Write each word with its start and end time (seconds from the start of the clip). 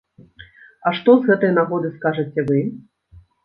А 0.87 0.93
што 1.01 1.15
з 1.19 1.31
гэтай 1.33 1.55
нагоды 1.59 1.95
скажаце 2.01 2.49
вы? 2.51 2.67